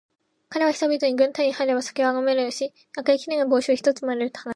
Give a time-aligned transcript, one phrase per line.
[0.49, 4.49] かれは人々に、軍隊に入れば酒は飲めるし、赤いきれいな帽子を一つ貰える、と話しました。